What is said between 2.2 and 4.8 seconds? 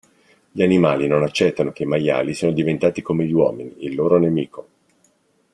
siano diventati come gli uomini, il loro nemico.